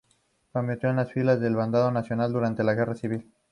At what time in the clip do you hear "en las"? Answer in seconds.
0.89-1.11